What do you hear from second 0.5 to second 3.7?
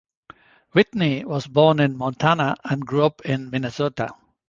Whitney was born in Montana and grew up in